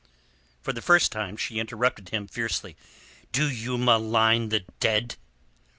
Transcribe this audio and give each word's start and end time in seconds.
For 0.63 0.73
the 0.73 0.81
first 0.81 1.11
time 1.11 1.37
she 1.37 1.59
interrupted 1.59 2.09
him, 2.09 2.25
fiercely. 2.27 2.75
"Do 3.31 3.47
you 3.47 3.77
malign 3.77 4.49
the 4.49 4.61
dead?" 4.79 5.15